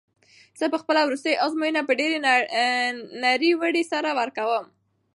[0.59, 2.17] زه به خپله وروستۍ ازموینه په ډېرې
[3.23, 4.65] نره ورۍ سره ورکوم.